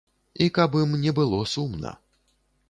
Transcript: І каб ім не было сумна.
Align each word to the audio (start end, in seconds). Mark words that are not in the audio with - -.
І 0.45 0.45
каб 0.55 0.77
ім 0.79 0.95
не 1.03 1.13
было 1.19 1.43
сумна. 1.53 1.93